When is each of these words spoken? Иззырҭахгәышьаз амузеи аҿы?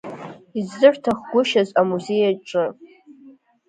Иззырҭахгәышьаз 0.59 1.69
амузеи 1.79 2.23
аҿы? 2.31 2.63